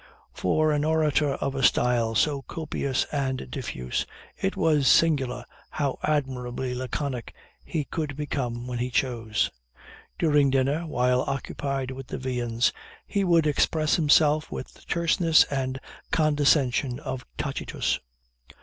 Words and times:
For 0.33 0.71
an 0.71 0.83
orator 0.83 1.33
of 1.35 1.53
a 1.53 1.61
style 1.61 2.15
so 2.15 2.41
copious 2.41 3.05
and 3.11 3.47
diffuse, 3.51 4.07
it 4.35 4.57
was 4.57 4.87
singular 4.87 5.45
how 5.69 5.99
admirably 6.01 6.73
laconic 6.73 7.35
he 7.63 7.83
could 7.83 8.17
become 8.17 8.65
when 8.65 8.79
he 8.79 8.89
chose. 8.89 9.51
During 10.17 10.49
dinner, 10.49 10.87
while 10.87 11.21
occupied 11.27 11.91
with 11.91 12.07
the 12.07 12.17
viands, 12.17 12.73
he 13.05 13.23
would 13.23 13.45
express 13.45 13.93
himself 13.97 14.51
with 14.51 14.73
the 14.73 14.81
terseness 14.89 15.43
and 15.51 15.79
condensation 16.11 16.99
of 16.99 17.23
Tacitus. 17.37 17.99